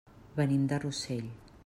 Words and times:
Venim 0.39 0.63
de 0.71 0.81
Rossell. 0.85 1.31